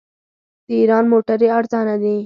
د 0.67 0.69
ایران 0.79 1.05
موټرې 1.11 1.47
ارزانه 1.57 1.95
دي. 2.01 2.15